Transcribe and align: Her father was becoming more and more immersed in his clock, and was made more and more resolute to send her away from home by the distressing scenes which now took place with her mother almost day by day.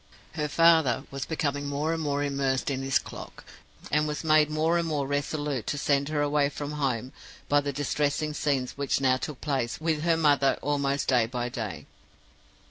Her 0.31 0.47
father 0.47 1.03
was 1.11 1.27
becoming 1.27 1.67
more 1.67 1.93
and 1.93 2.01
more 2.01 2.23
immersed 2.23 2.71
in 2.71 2.81
his 2.81 2.97
clock, 2.97 3.43
and 3.91 4.07
was 4.07 4.23
made 4.23 4.49
more 4.49 4.79
and 4.79 4.87
more 4.87 5.05
resolute 5.05 5.67
to 5.67 5.77
send 5.77 6.09
her 6.09 6.21
away 6.23 6.49
from 6.49 6.71
home 6.71 7.13
by 7.47 7.61
the 7.61 7.71
distressing 7.71 8.33
scenes 8.33 8.71
which 8.75 8.99
now 8.99 9.17
took 9.17 9.41
place 9.41 9.79
with 9.79 10.01
her 10.01 10.17
mother 10.17 10.57
almost 10.63 11.07
day 11.07 11.27
by 11.27 11.49
day. 11.49 11.85